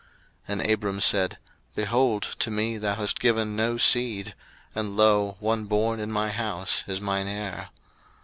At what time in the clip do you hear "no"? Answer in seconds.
3.55-3.77